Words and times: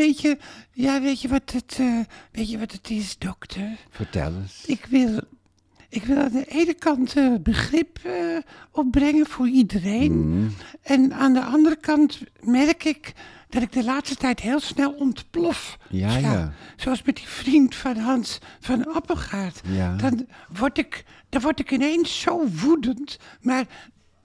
weet 0.00 0.20
je, 0.20 0.38
ja, 0.72 1.00
weet 1.00 1.20
je 1.20 1.28
wat 1.28 1.50
het, 1.52 1.76
eh, 1.78 1.98
weet 2.32 2.50
je 2.50 2.58
wat 2.58 2.72
het 2.72 2.90
is, 2.90 3.18
dokter? 3.18 3.76
Vertel 3.90 4.32
eens. 4.40 4.64
Ik 4.66 4.86
wil, 4.86 5.20
ik 5.88 6.04
wil 6.04 6.16
aan 6.16 6.32
de 6.32 6.44
ene 6.44 6.74
kant 6.74 7.16
eh, 7.16 7.34
begrip 7.42 7.98
eh, 8.02 8.36
opbrengen 8.70 9.26
voor 9.26 9.48
iedereen. 9.48 10.12
Mm. 10.12 10.54
En 10.82 11.12
aan 11.12 11.32
de 11.32 11.44
andere 11.44 11.76
kant 11.76 12.20
merk 12.40 12.84
ik 12.84 13.12
dat 13.48 13.62
ik 13.62 13.72
de 13.72 13.84
laatste 13.84 14.16
tijd 14.16 14.40
heel 14.40 14.60
snel 14.60 14.92
ontplof. 14.92 15.78
Ja, 15.88 16.16
ja. 16.16 16.52
Zoals 16.76 17.02
met 17.02 17.16
die 17.16 17.28
vriend 17.28 17.74
van 17.74 17.96
Hans 17.96 18.38
van 18.60 18.94
Appelgaard. 18.94 19.60
Ja. 19.64 19.96
Dan, 19.96 20.26
word 20.58 20.78
ik, 20.78 21.04
dan 21.28 21.42
word 21.42 21.60
ik 21.60 21.70
ineens 21.70 22.20
zo 22.20 22.46
woedend. 22.48 23.18
Maar 23.40 23.66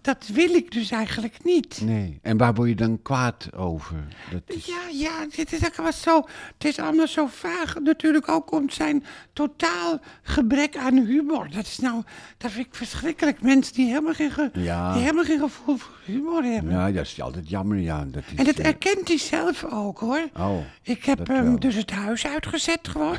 dat 0.06 0.28
wil 0.34 0.54
ik 0.54 0.72
dus 0.72 0.92
eigenlijk 0.92 1.44
niet. 1.44 1.82
Nee. 1.84 2.20
En 2.22 2.38
waar 2.38 2.54
word 2.54 2.70
je 2.70 2.76
dan 2.76 3.02
kwaad 3.02 3.50
over? 3.56 4.04
Dat 4.32 4.42
is... 4.46 4.66
Ja, 4.66 4.80
ja, 4.92 5.26
dit 5.36 5.54
is 5.54 5.66
ook 5.66 5.76
wel 5.76 5.92
zo. 5.94 6.18
Het 6.58 6.66
is 6.68 6.80
allemaal 6.80 7.08
zo 7.08 7.28
vaag. 7.32 7.76
Natuurlijk 7.84 8.30
ook 8.30 8.52
om 8.52 8.70
zijn 8.70 9.04
totaal 9.34 10.00
gebrek 10.22 10.78
aan 10.78 10.98
humor. 11.06 11.48
Dat 11.52 11.66
is 11.66 11.78
nou, 11.80 12.04
dat 12.38 12.52
vind 12.52 12.66
ik 12.68 12.76
verschrikkelijk. 12.76 13.42
Mensen 13.42 13.74
die 13.74 13.88
helemaal 13.88 14.14
geen, 14.14 14.32
ge- 14.32 14.50
Ja. 14.54 14.94
die 14.94 15.02
helemaal 15.02 15.24
geen 15.24 15.40
gevoel 15.40 15.78
voor 15.78 15.94
humor 16.06 16.44
hebben. 16.44 16.72
Ja, 16.72 16.92
dat 16.92 17.06
is 17.06 17.22
altijd 17.22 17.50
jammer, 17.50 17.78
ja. 17.78 18.06
Dat 18.08 18.24
is, 18.32 18.38
En 18.38 18.46
dat 18.46 18.56
eh, 18.56 18.66
erkent 18.66 19.08
hij 19.08 19.18
zelf 19.18 19.64
ook 19.64 20.00
hoor. 20.00 20.30
Oh, 20.38 20.58
Ik 20.82 21.06
heb 21.06 21.28
hem 21.28 21.60
dus 21.60 21.76
het 21.76 21.92
huis 21.92 22.28
uitgezet 22.28 22.88
gewoon. 22.88 23.18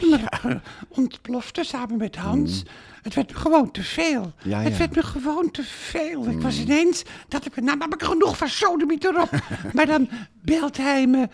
ontplofte 0.89 1.65
samen 1.65 1.97
met 1.97 2.17
Hans. 2.17 2.63
Het 3.03 3.15
werd 3.15 3.33
me 3.33 3.39
gewoon 3.39 3.71
te 3.71 3.83
veel. 3.83 4.21
Mm. 4.23 4.51
Ja, 4.51 4.61
Het 4.61 4.77
werd 4.77 4.95
me 4.95 5.03
gewoon 5.03 5.51
te 5.51 5.63
veel. 5.65 6.27
Ik 6.29 6.41
was 6.41 6.65
ineens, 6.81 7.03
dat 7.29 7.45
ik, 7.47 7.61
nou 7.61 7.79
heb 7.79 7.95
ik 7.95 8.03
genoeg 8.03 8.37
van 8.37 8.49
sodomiet 8.49 9.05
erop. 9.05 9.31
maar 9.75 9.87
dan 9.87 10.09
belt 10.43 10.77
hij 10.77 11.07
me 11.07 11.29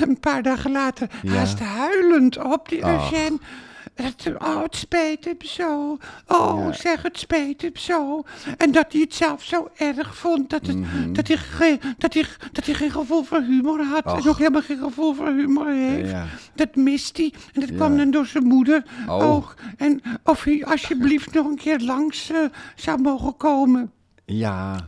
een 0.00 0.20
paar 0.20 0.42
dagen 0.42 0.70
later 0.72 1.10
Ja. 1.22 1.32
haast 1.32 1.58
huilend 1.60 2.38
op, 2.44 2.68
die 2.68 2.84
Ach. 2.84 3.12
Eugène. 3.12 3.38
Het, 3.94 4.32
oh, 4.38 4.62
het 4.62 4.76
speet 4.76 5.24
hem 5.24 5.36
zo. 5.38 5.98
Oh, 6.26 6.64
Ja. 6.64 6.72
zeg, 6.72 7.02
het 7.02 7.18
speet 7.18 7.62
hem 7.62 7.76
zo. 7.76 8.22
En 8.56 8.72
dat 8.72 8.92
hij 8.92 9.00
het 9.00 9.14
zelf 9.14 9.42
zo 9.44 9.68
erg 9.76 10.16
vond. 10.16 10.50
Dat, 10.50 10.66
het, 10.66 10.76
Mhm. 10.76 11.12
dat, 11.12 11.28
hij, 11.28 11.36
geen, 11.36 11.80
dat, 11.98 12.14
hij, 12.14 12.26
dat 12.52 12.66
hij 12.66 12.74
geen 12.74 12.90
gevoel 12.90 13.22
voor 13.24 13.40
humor 13.40 13.82
had. 13.84 14.04
En 14.06 14.28
ook 14.28 14.38
helemaal 14.38 14.62
geen 14.62 14.78
gevoel 14.78 15.14
voor 15.14 15.28
humor 15.28 15.66
heeft. 15.70 16.10
Ja. 16.10 16.24
Dat 16.54 16.74
mist 16.76 17.16
hij. 17.16 17.32
En 17.52 17.60
dat 17.60 17.68
Ja. 17.68 17.74
kwam 17.74 17.96
dan 17.96 18.10
door 18.10 18.26
zijn 18.26 18.46
moeder 18.46 18.84
Oh. 19.08 19.34
ook. 19.34 19.54
En 19.76 20.00
of 20.24 20.42
hij 20.44 20.64
alsjeblieft 20.64 21.32
nog 21.32 21.46
een 21.46 21.56
keer 21.56 21.80
langs 21.80 22.30
eh, 22.30 22.38
zou 22.74 23.00
mogen 23.00 23.36
komen. 23.36 23.92
Ja. 24.26 24.84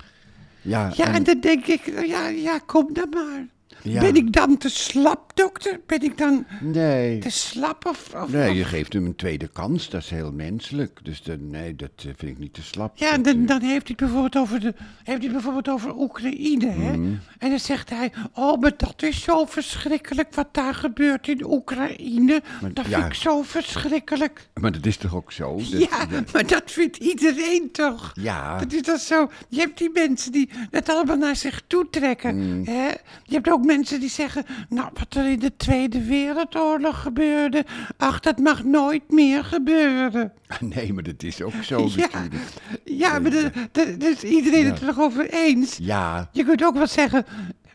Ja, 0.63 0.93
Ja, 0.97 1.15
en, 1.15 1.23
dan 1.23 1.41
denk 1.41 1.67
ik, 1.67 2.07
ja, 2.07 2.29
ja, 2.29 2.59
kom 2.67 2.93
dan 2.93 3.09
maar. 3.09 3.47
Ja. 3.83 4.01
Ben 4.01 4.15
ik 4.15 4.33
dan 4.33 4.57
te 4.57 4.69
slap, 4.71 5.31
dokter? 5.35 5.81
Ben 5.87 6.03
ik 6.03 6.19
dan 6.19 6.47
Nee. 6.61 7.19
te 7.19 7.31
slap? 7.31 7.87
Of, 7.87 8.15
of, 8.15 8.29
Nee, 8.33 8.55
je 8.55 8.65
geeft 8.65 8.93
hem 8.93 9.07
een 9.07 9.17
tweede 9.17 9.49
kans. 9.49 9.89
Dat 9.91 10.03
is 10.03 10.11
heel 10.11 10.33
menselijk. 10.33 10.99
Dus 11.03 11.23
nee, 11.39 11.77
dat 11.77 11.91
eh, 11.97 12.03
vind 12.17 12.23
ik 12.33 12.39
niet 12.39 12.55
te 12.55 12.63
slap. 12.63 12.97
Ja, 12.97 13.19
dan, 13.19 13.41
eh, 13.43 13.47
dan 13.47 13.61
heeft 13.61 13.63
hij 13.63 13.77
het 13.87 13.97
bijvoorbeeld 13.97 14.37
over, 14.37 14.61
de, 14.61 14.75
heeft 15.05 15.23
hij 15.23 15.33
bijvoorbeeld 15.33 15.69
over 15.69 15.97
Oekraïne. 15.99 16.67
Hè? 16.71 16.97
Mhm. 16.97 17.13
En 17.39 17.51
dan 17.51 17.59
zegt 17.59 17.91
hij, 17.91 18.13
oh, 18.35 18.61
maar 18.61 18.73
dat 18.77 19.03
is 19.03 19.23
zo 19.23 19.45
verschrikkelijk 19.45 20.35
wat 20.35 20.49
daar 20.55 20.75
gebeurt 20.75 21.29
in 21.29 21.45
Oekraïne. 21.45 22.43
Maar- 22.63 22.73
dat 22.75 22.87
ja. 22.87 22.99
vind 23.01 23.07
ik 23.07 23.15
zo 23.15 23.43
verschrikkelijk. 23.43 24.49
Maar 24.61 24.73
dat 24.73 24.87
is 24.87 24.97
toch 24.97 25.15
ook 25.15 25.33
zo? 25.33 25.57
Dat- 25.57 25.67
ja, 25.69 26.07
maar 26.33 26.47
dat 26.47 26.71
vindt 26.71 26.97
iedereen 26.97 27.69
toch? 27.73 28.13
Ja. 28.15 28.59
Dat 28.59 28.73
is 28.73 28.83
dat 28.83 29.01
zo. 29.01 29.31
Je 29.49 29.61
hebt 29.61 29.79
die 29.79 29.91
mensen 29.93 30.33
die 30.33 30.49
het 30.71 30.89
allemaal 30.89 31.17
naar 31.17 31.37
zich 31.37 31.63
toe 31.67 31.87
trekken. 31.91 32.37
Mm. 32.59 32.65
Hè? 32.67 32.87
Je 33.25 33.35
hebt 33.35 33.51
ook 33.51 33.65
mensen 33.69 34.01
die 34.01 34.09
zeggen, 34.09 34.45
nou, 34.69 34.89
wat 34.95 35.15
er 35.15 35.31
in 35.31 35.39
de 35.39 35.57
Tweede 35.57 36.05
Wereldoorlog 36.05 37.03
gebeurde, 37.03 37.65
ach, 37.97 38.21
dat 38.21 38.39
mag 38.39 38.65
nooit 38.65 39.11
meer 39.11 39.45
gebeuren. 39.45 40.33
Nee, 40.61 40.93
maar 40.93 41.03
dat 41.03 41.23
is 41.23 41.43
ook 41.43 41.53
zo 41.63 41.89
Ja, 41.97 42.09
natuurlijk. 42.13 42.43
ja 42.85 43.19
maar 43.19 43.31
de 43.31 43.97
is 43.99 44.23
iedereen 44.23 44.67
het 44.67 44.81
er 44.81 44.87
toch 44.87 44.99
over 45.01 45.31
eens? 45.31 45.77
Ja, 45.77 46.29
Je 46.33 46.45
kunt 46.45 46.65
ook 46.65 46.75
wel 46.75 46.87
zeggen, 46.87 47.25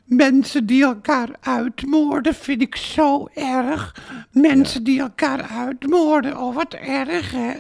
mensen 0.03 0.66
die 0.66 0.84
elkaar 0.84 1.30
uitmoorden 1.41 2.34
vind 2.36 2.62
ik 2.62 2.75
zo 2.75 3.28
erg. 3.34 3.96
Mensen 4.31 4.84
die 4.84 5.00
elkaar 5.00 5.41
uitmoorden, 5.41 6.38
oh 6.41 6.56
wat 6.56 6.74
erg 6.74 7.31
hè. 7.31 7.52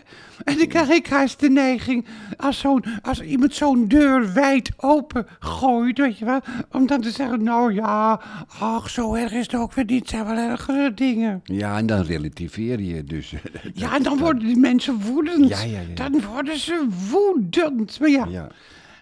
En 0.43 0.57
dan 0.57 0.67
krijg 0.67 0.89
ik 0.89 1.07
haast 1.07 1.39
de 1.39 1.49
neiging, 1.49 2.05
als, 2.37 2.59
zo'n, 2.59 2.83
als 3.01 3.21
iemand 3.21 3.53
zo'n 3.55 3.87
deur 3.87 4.33
wijd 4.33 4.71
open 4.77 5.27
gooit, 5.39 5.97
weet 5.97 6.17
je 6.17 6.25
wel, 6.25 6.39
om 6.71 6.87
dan 6.87 7.01
te 7.01 7.11
zeggen, 7.11 7.43
nou 7.43 7.73
ja, 7.73 8.21
ach 8.59 8.89
zo 8.89 9.13
erg 9.13 9.31
is 9.31 9.45
het 9.45 9.55
ook 9.55 9.73
weer 9.73 9.85
niet, 9.85 9.99
het 9.99 10.09
zijn 10.09 10.25
wel 10.25 10.37
ergere 10.37 10.93
dingen. 10.93 11.41
ja, 11.43 11.77
en 11.77 11.85
dan 11.85 12.01
relativeer 12.01 12.79
je 12.81 13.03
dus. 13.03 13.33
Ja, 13.73 13.95
en 13.95 14.03
dan 14.03 14.17
worden 14.17 14.45
die 14.45 14.57
mensen 14.57 14.99
woedend. 15.01 15.49
Ja, 15.49 15.61
ja, 15.61 15.79
ja. 15.79 15.95
Dan 16.09 16.21
worden 16.33 16.57
ze 16.57 16.85
woedend. 17.11 17.99
Maar 17.99 18.09
ja, 18.09 18.25
Ja. 18.29 18.47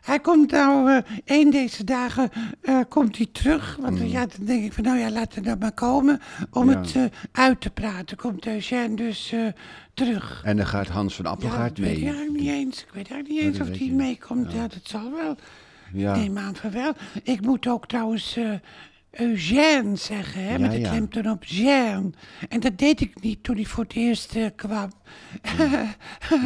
Hij 0.02 0.20
komt 0.20 0.52
nou 0.52 0.92
eh 0.92 0.98
een 1.26 1.50
deze 1.50 1.84
dagen 1.84 2.30
eh, 2.62 2.80
komt 2.90 3.18
hij 3.18 3.28
terug. 3.32 3.78
Want 3.82 4.00
Mm. 4.00 4.06
ja, 4.08 4.26
dan 4.38 4.46
denk 4.46 4.64
ik 4.64 4.74
van 4.74 4.84
nou 4.84 4.98
ja, 4.98 5.12
laat 5.12 5.36
hem 5.36 5.44
dan 5.44 5.58
maar 5.58 5.72
komen 5.72 6.20
om 6.52 6.70
Ja. 6.70 6.78
het 6.80 6.96
eh, 6.96 7.04
uit 7.32 7.62
te 7.62 7.70
praten. 7.70 8.18
Komt 8.18 8.46
Eugène 8.48 8.96
dus 8.96 9.34
terug. 9.94 10.42
En 10.46 10.58
dan 10.58 10.66
gaat 10.68 10.88
Hans 10.88 11.16
van 11.16 11.26
Appelgaard 11.26 11.78
ja, 11.78 11.84
weet 11.84 11.92
ik 11.98 12.04
mee. 12.04 12.10
eigenlijk 12.14 12.40
niet 12.44 12.50
eens. 12.52 12.80
Ik 12.82 12.90
weet 12.94 13.12
eigenlijk 13.12 13.30
niet 13.30 13.40
eens 13.40 13.60
of 13.60 13.68
weet 13.68 13.80
hij 13.80 13.88
meekomt. 13.90 14.52
Ja. 14.52 14.68
dat 14.68 14.80
zal 14.84 15.12
wel. 15.12 15.36
Ja. 15.94 16.14
Ik 16.16 16.22
neem 16.22 16.38
aan 16.38 16.56
van 16.56 16.72
wel. 16.72 16.94
Ik 17.24 17.42
moet 17.42 17.68
ook 17.68 17.88
trouwens 17.88 18.38
Eugène 19.12 19.96
zeggen, 19.96 20.44
hè, 20.44 20.52
Ja, 20.52 20.58
met 20.58 20.72
de 20.72 20.82
klemtoon 20.82 21.30
op 21.30 21.44
Jean. 21.44 22.14
En 22.50 22.60
dat 22.60 22.78
deed 22.78 23.02
ik 23.02 23.22
niet 23.22 23.44
toen 23.44 23.56
hij 23.56 23.66
voor 23.66 23.84
het 23.84 23.94
eerst 23.94 24.36
eh, 24.36 24.46
kwam. 24.56 24.92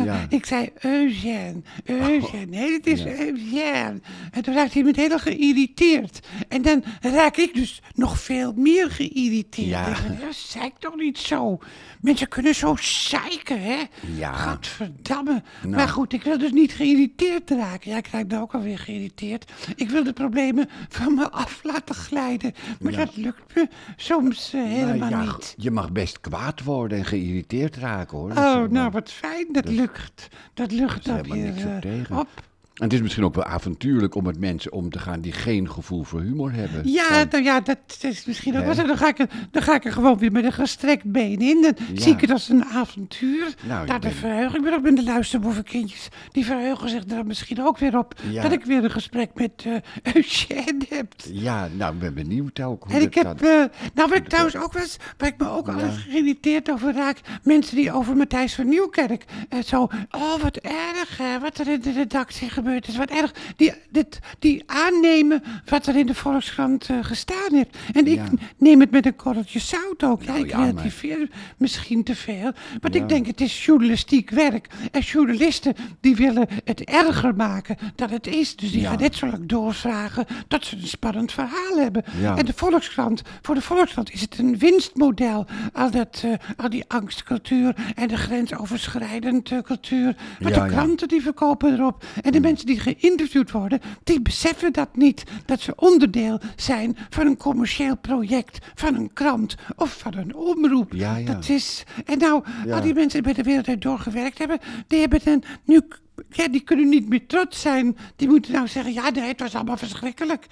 Ja. 0.05 0.25
ik 0.29 0.45
zei 0.45 0.69
Eugène, 0.79 1.61
Eugène. 1.83 2.45
Nee, 2.45 2.71
het 2.71 2.87
is 2.87 3.03
Ja. 3.03 3.19
Eugène. 3.19 3.99
En 4.31 4.41
toen 4.41 4.53
raakte 4.53 4.73
hij 4.79 4.83
me 4.83 4.93
heel 4.95 5.19
geïrriteerd. 5.19 6.27
En 6.47 6.61
dan 6.61 6.83
raak 7.01 7.37
ik 7.37 7.53
dus 7.53 7.81
nog 7.93 8.19
veel 8.19 8.53
meer 8.55 8.91
geïrriteerd. 8.91 9.67
Ja. 9.67 9.87
Ik 9.87 9.95
denk, 10.07 10.19
ja, 10.19 10.31
zeik 10.31 10.77
toch 10.79 10.95
niet 10.95 11.17
zo. 11.17 11.59
Mensen 12.01 12.27
kunnen 12.27 12.55
zo 12.55 12.75
zeiken, 12.79 13.61
hè? 13.61 13.81
Ja. 14.15 14.33
Gadverdamme. 14.33 15.43
Nou. 15.61 15.75
Maar 15.75 15.87
goed, 15.87 16.13
ik 16.13 16.23
wil 16.23 16.37
dus 16.37 16.51
niet 16.51 16.71
geïrriteerd 16.71 17.49
raken. 17.49 17.91
Ja, 17.91 17.97
ik 17.97 18.07
raak 18.07 18.27
nou 18.27 18.41
ook 18.41 18.53
alweer 18.53 18.79
geïrriteerd. 18.79 19.51
Ik 19.75 19.89
wil 19.89 20.03
de 20.03 20.13
problemen 20.13 20.69
van 20.89 21.13
me 21.13 21.29
af 21.31 21.59
laten 21.63 21.95
glijden. 21.95 22.53
Maar 22.79 22.91
Ja. 22.91 22.97
dat 22.97 23.15
lukt 23.15 23.55
me 23.55 23.67
soms 23.95 24.53
eh, 24.53 24.63
helemaal 24.63 25.09
Nou 25.09 25.23
ja, 25.25 25.31
niet. 25.31 25.53
Je 25.57 25.71
mag 25.71 25.91
best 25.91 26.19
kwaad 26.21 26.63
worden 26.63 26.97
en 26.97 27.05
geïrriteerd 27.05 27.75
raken 27.75 28.17
hoor. 28.17 28.29
Dat 28.29 28.37
Oh, 28.37 28.43
helemaal- 28.43 28.67
nou 28.69 28.91
wat 28.91 29.11
fijn. 29.11 29.47
Dat 29.51 29.69
lukt. 29.69 30.27
Dat 30.53 30.71
lukt 30.71 31.05
helemaal 31.05 31.37
weer 31.37 31.43
niks 31.53 31.63
op 31.63 32.11
eh, 32.11 32.19
op. 32.19 32.27
En 32.75 32.83
het 32.83 32.93
is 32.93 33.01
misschien 33.01 33.23
ook 33.23 33.35
wel 33.35 33.43
avontuurlijk 33.43 34.15
om 34.15 34.23
met 34.23 34.39
mensen 34.39 34.71
om 34.71 34.89
te 34.89 34.99
gaan 34.99 35.21
die 35.21 35.31
geen 35.31 35.71
gevoel 35.71 36.03
voor 36.03 36.21
humor 36.21 36.51
hebben. 36.53 36.91
Ja, 36.91 37.09
Want- 37.11 37.31
nou 37.31 37.43
ja, 37.43 37.59
dat 37.61 37.77
is 38.01 38.25
misschien 38.25 38.53
ook 38.53 38.59
Hè? 38.59 38.65
wel 38.65 38.75
zo. 38.75 38.85
Dan 38.85 38.97
ga, 38.97 39.07
ik 39.07 39.19
er, 39.19 39.27
dan 39.51 39.61
ga 39.63 39.75
ik 39.75 39.85
er 39.85 39.91
gewoon 39.91 40.17
weer 40.17 40.31
met 40.31 40.43
een 40.43 40.51
gestrekt 40.53 41.03
been 41.11 41.39
in. 41.39 41.61
Dan 41.61 41.73
Ja. 41.93 42.01
zie 42.01 42.13
ik 42.13 42.21
het 42.21 42.29
als 42.31 42.49
een 42.49 42.65
avontuur. 42.65 43.53
Nou, 43.67 43.85
Daar 43.87 43.99
ben- 43.99 44.11
verheug 44.13 44.55
ik 44.55 44.61
me 44.61 44.71
ook 44.73 44.81
met 44.81 44.95
de 44.95 45.03
luisterboevenkindjes. 45.03 46.07
Die 46.31 46.45
verheugen 46.45 46.89
zich 46.89 47.05
daar 47.05 47.25
misschien 47.25 47.61
ook 47.65 47.77
weer 47.77 47.97
op. 47.97 48.13
Ja. 48.29 48.41
Dat 48.41 48.51
ik 48.51 48.65
weer 48.65 48.83
een 48.83 48.91
gesprek 48.91 49.29
met 49.33 49.51
eh 49.65 50.13
Eugène 50.15 50.85
heb. 50.89 51.13
Ja, 51.31 51.67
nou, 51.77 51.93
ik 51.93 51.99
ben 51.99 52.13
benieuwd 52.13 52.59
ook 52.59 52.83
hoe 52.83 52.93
En 52.95 53.01
ik 53.01 53.13
heb, 53.13 53.41
eh, 53.41 53.49
nou 53.93 54.09
wat 54.09 54.15
ik 54.15 54.27
trouwens 54.27 54.55
ook 54.57 54.73
was, 54.73 54.97
waar 55.17 55.27
ik 55.29 55.37
me 55.37 55.49
ook 55.49 55.67
altijd 55.67 55.91
geïrriteerd 55.97 56.71
over 56.71 56.93
raak, 56.93 57.19
mensen 57.43 57.75
die 57.75 57.91
over 57.91 58.15
Matthijs 58.17 58.55
van 58.55 58.67
Nieuwkerk, 58.69 59.25
eh, 59.49 59.59
zo, 59.61 59.81
oh 60.11 60.41
wat 60.41 60.57
erg 60.57 61.17
hè, 61.17 61.39
wat 61.39 61.57
er 61.57 61.67
in 61.67 61.81
de 61.81 61.91
redactie 61.91 62.49
gebeurd 62.65 62.87
is, 62.87 62.97
wat 62.97 63.09
erg, 63.09 63.33
die, 63.55 63.73
dit, 63.89 64.19
die 64.39 64.63
aannemen 64.65 65.43
wat 65.65 65.87
er 65.87 65.95
in 65.95 66.05
de 66.05 66.15
Volkskrant 66.15 66.89
eh, 66.89 66.97
gestaan 67.01 67.53
heeft. 67.53 67.77
En 67.93 68.05
ik 68.07 68.15
Ja. 68.15 68.25
neem 68.57 68.79
het 68.79 68.91
met 68.91 69.05
een 69.05 69.15
korreltje 69.15 69.59
zout 69.59 70.03
ook, 70.03 70.21
ja, 70.23 70.31
Nou 70.31 70.43
ik 70.43 70.49
ja, 70.49 70.57
maar- 70.57 71.27
misschien 71.57 72.03
te 72.03 72.15
veel, 72.15 72.51
want 72.81 72.93
Ja. 72.93 73.01
ik 73.01 73.09
denk 73.09 73.25
het 73.25 73.41
is 73.41 73.65
journalistiek 73.65 74.29
werk. 74.29 74.67
En 74.91 75.01
journalisten 75.01 75.73
die 76.01 76.15
willen 76.15 76.47
het 76.63 76.81
erger 76.83 77.35
maken 77.35 77.77
dan 77.95 78.09
het 78.09 78.27
is, 78.27 78.55
dus 78.55 78.71
die 78.71 78.85
gaan 78.85 78.97
net 78.99 79.15
zo 79.15 79.25
lang 79.27 79.45
doorvragen 79.49 80.25
tot 80.47 80.65
ze 80.65 80.75
een 80.75 80.87
spannend 80.87 81.31
verhaal 81.31 81.75
hebben. 81.77 82.03
En 82.35 82.45
de 82.45 82.53
Volkskrant, 82.55 83.21
voor 83.41 83.55
de 83.55 83.61
Volkskrant 83.61 84.11
is 84.13 84.21
het 84.21 84.37
een 84.37 84.57
winstmodel. 84.57 85.45
Al, 85.73 85.91
dat, 85.91 86.21
eh, 86.25 86.31
al 86.57 86.69
die 86.69 86.83
angstcultuur 86.87 87.75
en 87.95 88.07
de 88.07 88.17
grensoverschrijdende 88.17 89.61
cultuur. 89.63 90.15
Maar 90.39 90.53
de 90.53 90.65
kranten 90.65 91.07
die 91.07 91.21
verkopen 91.21 91.73
erop. 91.73 92.05
En 92.21 92.31
de 92.31 92.39
mensen 92.39 92.54
die 92.63 92.79
geïnterviewd 92.79 93.51
worden, 93.51 93.81
die 94.03 94.21
beseffen 94.21 94.73
dat 94.73 94.95
niet. 94.95 95.23
Dat 95.45 95.61
ze 95.61 95.75
onderdeel 95.75 96.39
zijn 96.55 96.97
van 97.09 97.25
een 97.27 97.37
commercieel 97.37 97.97
project, 97.97 98.65
van 98.75 98.95
een 98.95 99.13
krant 99.13 99.55
of 99.75 99.97
van 99.97 100.13
een 100.17 100.35
omroep. 100.35 100.93
Ja, 100.93 101.15
ja. 101.17 101.33
Dat 101.33 101.49
is, 101.49 101.83
en 102.05 102.17
nou, 102.17 102.43
Ja. 102.65 102.75
al 102.75 102.81
die 102.81 102.93
mensen 102.93 103.23
die 103.23 103.33
bij 103.33 103.43
de 103.43 103.49
wereld 103.49 103.81
doorgewerkt 103.81 104.37
hebben, 104.37 104.59
die 104.87 104.99
hebben 104.99 105.19
dan 105.23 105.43
nu... 105.63 105.81
Ja, 106.29 106.47
die 106.47 106.61
kunnen 106.61 106.89
niet 106.89 107.09
meer 107.09 107.27
trots 107.27 107.61
zijn. 107.61 107.97
Die 108.15 108.27
moeten 108.27 108.51
nou 108.51 108.67
zeggen, 108.67 108.93
ja 108.93 109.09
nee, 109.09 109.23
het 109.27 109.39
was 109.39 109.55
allemaal 109.55 109.77
verschrikkelijk. 109.77 110.47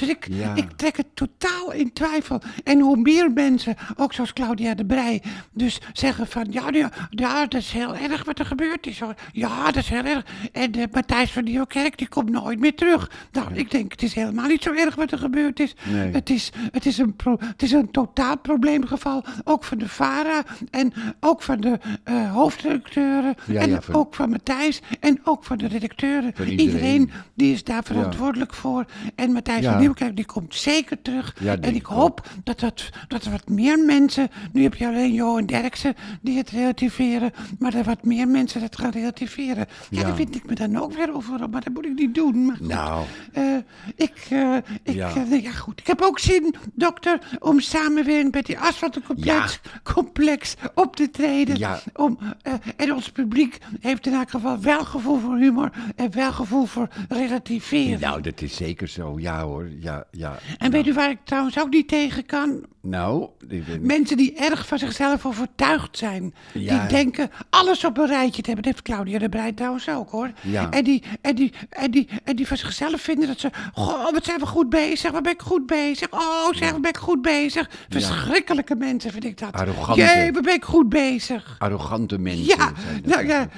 Dus 0.00 0.08
ik, 0.08 0.26
Ja. 0.30 0.54
ik 0.54 0.70
trek 0.76 0.96
het 0.96 1.06
totaal 1.14 1.72
in 1.72 1.92
twijfel. 1.92 2.40
En 2.64 2.80
hoe 2.80 2.96
meer 2.96 3.32
mensen, 3.32 3.74
ook 3.96 4.12
zoals 4.12 4.32
Claudia 4.32 4.74
de 4.74 4.84
Brij, 4.84 5.22
dus 5.52 5.78
zeggen 5.92 6.26
van, 6.26 6.46
ja, 6.50 6.62
ja, 6.70 6.90
ja 7.10 7.46
dat 7.46 7.60
is 7.60 7.72
heel 7.72 7.96
erg 7.96 8.24
wat 8.24 8.38
er 8.38 8.46
gebeurd 8.46 8.86
is. 8.86 9.00
hoor. 9.00 9.14
Ja, 9.32 9.64
dat 9.64 9.76
is 9.76 9.88
heel 9.88 10.04
erg. 10.04 10.24
En 10.52 10.72
eh, 10.72 10.84
Matthijs 10.92 11.32
van 11.32 11.44
Nieuwkerk, 11.44 11.98
die 11.98 12.08
komt 12.08 12.30
nooit 12.30 12.58
meer 12.60 12.74
terug. 12.74 13.10
Nou, 13.32 13.46
ik 13.54 13.70
denk, 13.70 13.90
het 13.92 14.02
is 14.02 14.14
helemaal 14.14 14.46
niet 14.46 14.62
zo 14.62 14.72
erg 14.72 14.94
wat 14.94 15.12
er 15.12 15.18
gebeurd 15.18 15.60
is. 15.60 15.74
Nee. 15.90 16.12
Het 16.12 16.30
is, 16.30 16.50
het 16.72 16.86
is, 16.86 16.98
een, 16.98 17.16
pro- 17.16 17.38
het 17.40 17.62
is 17.62 17.72
een 17.72 17.90
totaal 17.90 18.38
probleemgeval, 18.38 19.24
ook 19.44 19.64
van 19.64 19.78
de 19.78 19.88
VARA 19.88 20.42
en 20.70 20.92
ook 21.20 21.42
van 21.42 21.60
de 21.60 21.78
eh, 22.04 22.32
hoofdredacteuren 22.32 23.34
Ja, 23.46 23.60
en 23.60 23.82
van- 23.82 23.94
ook 23.94 24.14
van 24.14 24.30
Matthijs 24.30 24.80
en 25.00 25.20
ook 25.24 25.44
van 25.44 25.56
de 25.58 25.66
redacteuren. 25.68 26.32
Van 26.34 26.46
iedereen. 26.46 26.72
iedereen 26.74 27.10
die 27.34 27.52
is 27.52 27.64
daar 27.64 27.84
verantwoordelijk 27.84 28.54
voor. 28.54 28.84
En 29.14 29.32
Matthijs 29.32 29.64
van 29.66 29.80
Nieuwkerk 29.90 30.16
die 30.16 30.24
komt 30.24 30.54
zeker 30.54 31.02
terug. 31.02 31.36
Ja, 31.40 31.56
en 31.60 31.74
ik 31.74 31.86
hoop 31.86 32.28
dat, 32.44 32.60
dat, 32.60 32.90
dat 33.08 33.24
er 33.24 33.30
wat 33.30 33.48
meer 33.48 33.78
mensen, 33.78 34.28
nu 34.52 34.62
heb 34.62 34.74
je 34.74 34.86
alleen 34.86 35.12
Johan 35.12 35.46
Derksen 35.46 35.94
die 36.22 36.36
het 36.38 36.50
relativeren, 36.50 37.30
maar 37.58 37.70
dat 37.70 37.84
wat 37.84 38.04
meer 38.04 38.28
mensen 38.28 38.62
het 38.62 38.76
gaan 38.78 38.90
relativeren. 38.90 39.66
Ja, 39.90 40.00
Ja. 40.00 40.06
daar 40.06 40.16
vind 40.16 40.34
ik 40.34 40.46
me 40.46 40.54
dan 40.54 40.76
ook 40.76 40.92
weer 40.92 41.14
over 41.14 41.48
maar 41.50 41.60
dat 41.64 41.72
moet 41.74 41.84
ik 41.86 41.94
niet 41.94 42.14
doen. 42.14 42.44
Maar 42.44 42.56
goed, 42.56 42.68
Nou. 42.68 43.04
eh, 43.32 43.56
ik, 43.96 44.26
eh, 44.30 44.56
ik, 44.82 44.94
Ja. 44.94 45.12
ja. 45.14 45.34
ja 45.36 45.50
goed. 45.52 45.80
Ik 45.80 45.86
heb 45.86 46.00
ook 46.02 46.18
zin, 46.18 46.54
dokter, 46.74 47.18
om 47.38 47.60
samen 47.60 48.04
weer 48.04 48.28
met 48.30 48.46
die 48.46 48.58
asfaltencomplex 48.58 49.60
complex 49.82 50.54
op 50.74 50.96
te 50.96 51.10
treden. 51.10 51.56
Ja. 51.58 51.80
Om, 51.94 52.18
eh, 52.42 52.52
en 52.76 52.92
ons 52.94 53.10
publiek 53.10 53.58
heeft 53.80 54.06
in 54.06 54.12
elk 54.14 54.30
geval 54.30 54.60
wel 54.60 54.84
gevoel 54.84 55.18
voor 55.18 55.36
humor 55.36 55.70
en 55.96 56.14
wel 56.14 56.32
gevoel 56.32 56.66
voor 56.66 56.88
relativeren. 57.08 58.00
Nou, 58.00 58.20
dat 58.20 58.40
is 58.40 58.56
zeker 58.56 58.88
zo. 58.88 59.14
Ja 59.18 59.42
hoor. 59.42 59.68
Ja, 59.80 60.04
ja. 60.10 60.38
en 60.58 60.70
weet 60.70 60.86
u 60.86 60.92
waar 60.92 61.10
ik 61.10 61.18
trouwens 61.24 61.58
ook 61.60 61.70
niet 61.70 61.88
tegen 61.88 62.26
kan? 62.26 62.64
Nou, 62.82 63.28
ben- 63.46 63.64
Mensen 63.86 64.16
die 64.16 64.34
erg 64.34 64.66
van 64.66 64.78
zichzelf 64.78 65.26
overtuigd 65.26 65.98
zijn. 65.98 66.34
Ja. 66.54 66.78
Die 66.78 66.88
denken 66.88 67.30
alles 67.50 67.84
op 67.84 67.98
een 67.98 68.06
rijtje 68.06 68.42
te 68.42 68.50
hebben. 68.50 68.64
Dat 68.64 68.72
heeft 68.72 68.82
Claudia 68.94 69.18
de 69.18 69.28
Breij 69.28 69.52
trouwens 69.52 69.88
ook 69.88 70.10
hoor. 70.10 70.30
Ja. 70.40 70.70
En, 70.70 70.84
die, 70.84 71.02
en, 71.20 71.34
die, 71.34 71.52
en, 71.70 71.90
die, 71.90 72.08
en 72.24 72.36
die 72.36 72.46
van 72.46 72.56
zichzelf 72.56 73.00
vinden 73.00 73.26
dat 73.28 73.40
ze... 73.40 73.50
Goh, 73.74 74.12
wat 74.12 74.24
zijn 74.24 74.38
we 74.38 74.46
goed 74.46 74.68
bezig? 74.68 75.10
Wat 75.10 75.22
ben 75.22 75.32
ik 75.32 75.42
goed 75.42 75.66
bezig? 75.66 76.12
Oh, 76.12 76.52
zeg, 76.52 76.70
wat 76.70 76.80
ben 76.80 76.90
ik 76.90 76.96
goed 76.96 77.22
bezig? 77.22 77.70
Verschrikkelijke 77.88 78.74
mensen 78.74 79.10
vind 79.10 79.24
ik 79.24 79.38
dat. 79.38 79.52
Arrogante. 79.52 80.00
Jee, 80.00 80.32
wat 80.32 80.42
ben 80.42 80.54
ik 80.54 80.64
goed 80.64 80.88
bezig? 80.88 81.56
arrogante 81.58 82.18
mensen. 82.18 82.44
Ja, 82.44 82.72
zijn 82.82 83.02
dat. 83.02 83.10
nou 83.14 83.26
ja. 83.26 83.48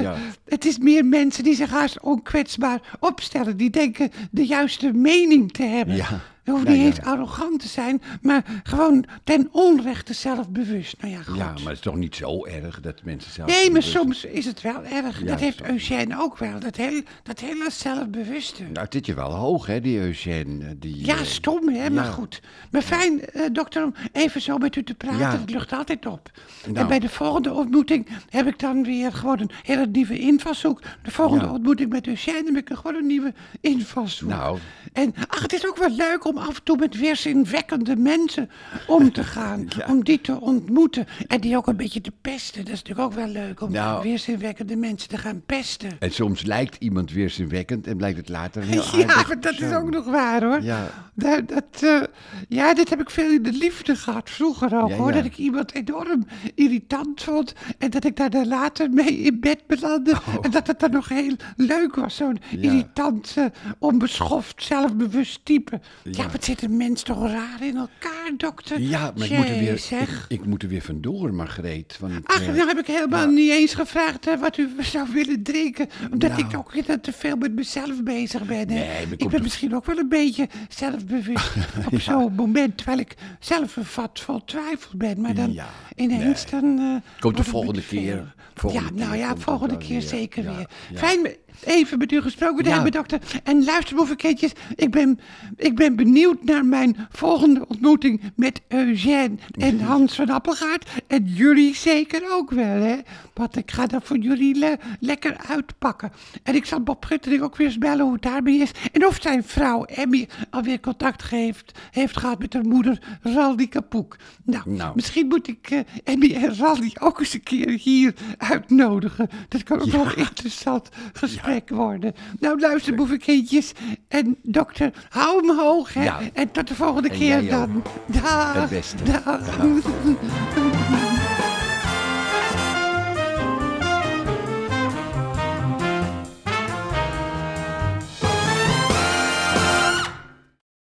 Ja. 0.00 0.16
Het 0.48 0.64
is 0.64 0.78
meer 0.78 1.04
mensen 1.04 1.44
die 1.44 1.54
zich 1.54 1.70
haast 1.70 2.00
onkwetsbaar 2.00 2.80
opstellen. 3.00 3.56
Die 3.56 3.70
denken 3.70 4.12
de 4.30 4.46
juiste 4.46 4.92
mening 4.92 5.52
te 5.52 5.62
hebben. 5.62 5.96
Ja. 5.96 6.20
Je 6.48 6.54
hoeft 6.54 6.66
Nou 6.66 6.76
niet 6.78 6.86
eens 6.86 7.06
arrogant 7.06 7.60
te 7.60 7.68
zijn, 7.68 8.02
maar 8.22 8.44
gewoon 8.62 9.04
ten 9.24 9.48
onrechte 9.52 10.12
zelfbewust. 10.14 10.94
Nou 11.00 11.12
ja, 11.12 11.22
goed. 11.22 11.36
Ja, 11.36 11.44
maar 11.44 11.62
het 11.62 11.72
is 11.72 11.80
toch 11.80 11.96
niet 11.96 12.16
zo 12.16 12.44
erg 12.46 12.80
dat 12.80 13.02
mensen 13.04 13.32
zelf... 13.32 13.48
Nee, 13.50 13.70
maar 13.70 13.82
soms 13.82 14.24
is 14.24 14.44
het 14.44 14.60
wel 14.62 14.84
erg. 14.84 15.22
Dat 15.22 15.40
heeft. 15.40 15.62
Eugène 15.62 16.18
ook 16.18 16.38
wel. 16.38 16.58
Dat, 16.58 16.76
heel, 16.76 17.00
dat 17.22 17.40
hele 17.40 17.70
zelfbewuste. 17.70 18.62
Nou, 18.72 18.86
zit 18.90 19.06
je 19.06 19.14
wel 19.14 19.30
hoog, 19.34 19.66
hè, 19.66 19.80
die 19.80 19.98
Eugène. 19.98 20.64
eh, 20.64 20.70
Die, 20.76 21.06
Ja, 21.06 21.16
eh, 21.16 21.22
stom, 21.22 21.68
hè, 21.68 21.90
maar 21.90 22.04
goed. 22.04 22.40
Maar 22.70 22.82
fijn, 22.82 23.24
eh, 23.24 23.42
dokter, 23.52 23.84
om 23.84 23.94
even 24.12 24.40
zo 24.40 24.58
met 24.58 24.76
u 24.76 24.84
te 24.84 24.94
praten. 24.94 25.40
Het 25.40 25.50
lucht 25.50 25.72
altijd 25.72 26.06
op. 26.06 26.30
En 26.64 26.72
Nou. 26.72 26.88
bij 26.88 26.98
de 26.98 27.08
volgende 27.08 27.52
ontmoeting 27.52 28.08
heb 28.30 28.46
ik 28.46 28.58
dan 28.58 28.82
weer 28.84 29.12
gewoon 29.12 29.40
een 29.40 29.50
hele 29.62 29.86
nieuwe 29.86 30.18
invalshoek. 30.18 30.80
De 31.02 31.10
volgende 31.10 31.48
ontmoeting 31.48 31.90
met 31.90 32.06
Eugène 32.06 32.42
heb 32.52 32.56
ik 32.70 32.76
gewoon 32.76 32.94
een 32.94 33.06
nieuwe 33.06 33.34
invalshoek. 33.60 34.28
Nou. 34.28 34.58
En 34.92 35.14
ach, 35.28 35.42
het 35.42 35.52
is 35.52 35.66
ook 35.66 35.76
wel 35.76 35.90
leuk 35.90 36.24
om 36.26 36.36
af 36.40 36.56
en 36.56 36.62
toe 36.62 36.76
met 36.76 36.96
weerzinwekkende 36.98 37.96
mensen 37.96 38.50
om 38.86 39.12
te 39.12 39.24
gaan. 39.34 39.68
Om 39.88 40.04
die 40.04 40.20
te 40.20 40.40
ontmoeten. 40.40 41.06
En 41.26 41.40
die 41.40 41.56
ook 41.56 41.66
een 41.66 41.76
beetje 41.76 42.00
te 42.00 42.12
pesten. 42.20 42.64
Dat 42.64 42.72
is 42.74 42.82
natuurlijk 42.82 43.08
ook 43.08 43.14
wel 43.14 43.26
leuk 43.26 43.60
om 43.60 43.72
Nou. 43.72 44.02
weerzinwekkende 44.02 44.76
mensen 44.76 45.08
te 45.08 45.18
gaan 45.18 45.42
pesten. 45.46 45.90
En 45.98 46.12
soms 46.12 46.42
lijkt 46.42 46.76
iemand 46.78 47.12
weerzinwekkend 47.12 47.86
en 47.86 47.96
blijkt 47.96 48.16
het 48.16 48.28
later 48.28 48.62
heel 48.62 48.82
Ja, 48.98 49.06
aardig 49.06 49.26
maar 49.28 49.40
dat 49.40 49.60
is 49.60 49.72
ook 49.72 49.90
nog 49.90 50.04
waar 50.04 50.42
hoor. 50.44 50.62
Ja. 50.62 50.90
Dat, 51.14 51.48
dat, 51.48 51.82
eh, 51.82 52.02
ja, 52.48 52.74
dit 52.74 52.90
heb 52.90 53.00
ik 53.00 53.10
veel 53.10 53.30
in 53.30 53.42
de 53.42 53.52
liefde 53.52 53.96
gehad, 53.96 54.30
vroeger 54.30 54.80
ook 54.82 54.88
Ja, 54.88 54.96
hoor. 54.96 55.08
ja. 55.08 55.14
Dat 55.16 55.24
ik 55.24 55.36
iemand 55.38 55.74
enorm 55.74 56.26
irritant 56.54 57.22
vond 57.22 57.54
en 57.78 57.90
dat 57.90 58.04
ik 58.04 58.16
daar 58.16 58.30
dan 58.30 58.48
later 58.48 58.90
mee 58.90 59.18
in 59.18 59.40
bed 59.40 59.66
belandde. 59.66 60.14
En 60.42 60.50
dat 60.50 60.66
het 60.66 60.80
dan 60.80 60.90
nog 60.90 61.08
heel 61.08 61.34
leuk 61.56 61.94
was, 61.94 62.16
zo'n 62.16 62.26
Oh. 62.28 62.50
Ja. 62.50 62.70
irritant, 62.70 63.34
onbeschoft, 63.78 64.62
zelfbewust 64.62 65.40
type. 65.44 65.80
Ja. 66.04 66.10
Ja. 66.28 66.34
wat 66.34 66.44
zit 66.44 66.62
een 66.62 66.76
mens 66.76 67.02
toch 67.02 67.30
raar 67.30 67.62
in 67.62 67.76
elkaar, 67.76 68.30
dokter? 68.36 68.80
Ja, 68.80 69.12
maar 69.16 69.26
ik 69.30 69.36
moet, 69.36 69.48
er 69.48 69.58
weer, 69.58 69.82
ik, 70.28 70.44
moet 70.46 70.62
er 70.62 70.68
weer 70.68 70.82
vandoor, 70.82 71.34
Margreet. 71.34 71.96
Want, 72.00 72.12
Ach, 72.26 72.40
eh, 72.40 72.46
nou 72.54 72.68
heb 72.68 72.78
ik 72.78 72.86
helemaal 72.86 73.26
niet 73.26 73.50
eens 73.50 73.74
gevraagd 73.74 74.24
hè, 74.24 74.38
wat 74.38 74.56
u 74.56 74.70
zou 74.80 75.08
willen 75.12 75.42
drinken. 75.42 75.88
Omdat 76.12 76.30
Nou. 76.30 76.42
ik 76.48 76.56
ook 76.56 76.72
weer 76.72 77.00
te 77.00 77.12
veel 77.12 77.36
met 77.36 77.52
mezelf 77.54 78.02
bezig 78.02 78.44
ben. 78.44 78.56
Hè. 78.58 78.64
Nee, 78.64 79.06
ik 79.10 79.18
komt 79.18 79.30
ben 79.30 79.42
misschien 79.42 79.74
ook 79.74 79.84
wel 79.86 79.98
een 79.98 80.08
beetje 80.08 80.48
zelfbewust 80.68 81.50
op 81.92 82.00
zo'n 82.00 82.34
moment. 82.34 82.76
Terwijl 82.76 82.98
ik 82.98 83.14
zelf 83.40 83.76
een 83.76 83.84
vat 83.84 84.20
vol 84.20 84.44
twijfel 84.44 84.90
ben. 84.96 85.20
Maar 85.20 85.34
dan 85.34 85.52
Ja, 85.52 85.68
ineens 85.96 86.50
nee. 86.50 86.60
dan... 86.60 86.78
eh, 86.78 87.20
wordt 87.20 87.36
de 87.36 87.44
volgende 87.44 87.82
keer. 87.82 88.34
Volgende 88.54 88.88
ja, 88.88 88.98
nou 88.98 89.10
keer 89.10 89.20
ja, 89.20 89.30
komt 89.30 89.42
volgende 89.42 89.76
keer 89.78 89.88
weer. 89.88 90.08
zeker 90.08 90.42
weer. 90.44 90.68
Fijn 90.94 91.26
even 91.64 91.98
met 91.98 92.12
u 92.12 92.20
gesproken 92.20 92.62
te 92.62 92.68
Ja. 92.68 92.74
hebben, 92.74 92.92
dokter. 92.92 93.20
En 93.44 93.64
luister, 93.64 93.96
boevenketjes, 93.96 94.52
ik 94.74 94.90
ben, 94.90 95.20
ik 95.56 95.74
ben 95.76 95.96
benieuwd 95.96 96.44
naar 96.44 96.64
mijn 96.64 96.96
volgende 97.10 97.64
ontmoeting 97.68 98.20
met 98.36 98.60
Eugène 98.68 99.34
en 99.50 99.80
Hans 99.80 100.14
van 100.14 100.28
Appelgaard. 100.30 100.88
En 101.06 101.24
jullie 101.24 101.74
zeker 101.74 102.22
ook 102.32 102.50
wel, 102.50 102.64
hè? 102.82 102.96
Want 103.34 103.56
ik 103.56 103.70
ga 103.70 103.86
dat 103.86 104.04
voor 104.04 104.16
jullie 104.18 104.54
le- 104.58 104.76
lekker 105.00 105.36
uitpakken. 105.48 106.12
En 106.42 106.54
ik 106.54 106.64
zal 106.64 106.80
Bob 106.80 107.04
Guttering 107.04 107.42
ook 107.42 107.56
weer 107.56 107.66
eens 107.66 107.78
bellen 107.78 108.04
hoe 108.04 108.12
het 108.12 108.22
daarmee 108.22 108.58
is. 108.58 108.70
En 108.92 109.06
of 109.06 109.18
zijn 109.20 109.44
vrouw 109.44 109.84
Emmy 109.84 110.28
alweer 110.50 110.80
contact 110.80 111.28
heeft, 111.30 111.78
heeft 111.90 112.16
gehad 112.16 112.38
met 112.38 112.52
haar 112.52 112.64
moeder 112.66 112.98
Raldi 113.22 113.68
Kapoek. 113.68 114.16
Nou, 114.44 114.70
Nou. 114.70 114.92
misschien 114.94 115.26
moet 115.26 115.48
ik 115.48 115.70
eh, 115.70 115.78
Emmy 116.04 116.34
en 116.34 116.56
Raldi 116.56 116.92
ook 117.00 117.18
eens 117.20 117.34
een 117.34 117.42
keer 117.42 117.68
hier 117.70 118.14
uitnodigen. 118.38 119.28
Dat 119.48 119.62
kan 119.62 119.80
ook 119.80 119.90
wel 119.90 120.06
een 120.06 120.16
interessant 120.16 120.88
gesprek 121.12 121.47
worden. 121.68 122.14
Nou, 122.38 122.60
luister, 122.60 122.94
boevenkindjes. 122.94 123.72
En 124.08 124.36
dokter, 124.42 124.92
hou 125.08 125.46
hem 125.46 125.58
hoog, 125.58 125.94
hè. 125.94 126.04
Ja. 126.04 126.18
En 126.32 126.50
tot 126.50 126.68
de 126.68 126.74
volgende 126.74 127.08
En 127.08 127.18
keer 127.18 127.48
dan. 127.50 127.82
Dag. 128.06 128.54
Het 128.54 128.70
beste. 128.70 129.02
Dag. 129.04 129.58